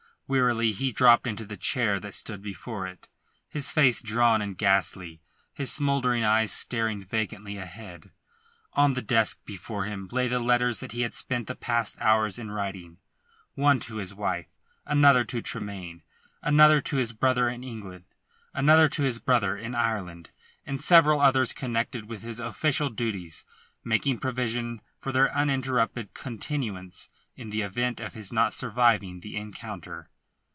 Wearily 0.33 0.71
he 0.71 0.93
dropped 0.93 1.27
into 1.27 1.43
the 1.43 1.57
chair 1.57 1.99
that 1.99 2.13
stood 2.13 2.41
before 2.41 2.87
it, 2.87 3.09
his 3.49 3.73
face 3.73 4.01
drawn 4.01 4.41
and 4.41 4.57
ghastly, 4.57 5.21
his 5.53 5.73
smouldering 5.73 6.23
eyes 6.23 6.53
staring 6.53 7.03
vacantly 7.03 7.57
ahead. 7.57 8.13
On 8.71 8.93
the 8.93 9.01
desk 9.01 9.39
before 9.43 9.83
him 9.83 10.07
lay 10.09 10.29
the 10.29 10.39
letters 10.39 10.79
that 10.79 10.93
he 10.93 11.01
had 11.01 11.13
spent 11.13 11.47
the 11.47 11.53
past 11.55 11.97
hours 11.99 12.39
in 12.39 12.49
writing 12.49 12.99
one 13.55 13.81
to 13.81 13.97
his 13.97 14.15
wife; 14.15 14.45
another 14.85 15.25
to 15.25 15.41
Tremayne; 15.41 16.01
another 16.41 16.79
to 16.79 16.95
his 16.95 17.11
brother 17.11 17.49
in 17.49 17.75
Ireland; 19.75 20.29
and 20.65 20.79
several 20.81 21.19
others 21.19 21.51
connected 21.51 22.05
with 22.05 22.21
his 22.21 22.39
official 22.39 22.87
duties, 22.87 23.43
making 23.83 24.19
provision 24.19 24.79
for 24.97 25.11
their 25.11 25.29
uninterrupted 25.35 26.13
continuance 26.13 27.09
in 27.35 27.49
the 27.49 27.63
event 27.63 27.99
of 27.99 28.13
his 28.13 28.31
not 28.31 28.53
surviving 28.53 29.19
the 29.19 29.35
encounter. 29.35 30.07